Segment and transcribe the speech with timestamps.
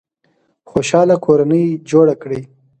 [0.69, 2.41] خوشحاله کورنۍ جوړه کړئ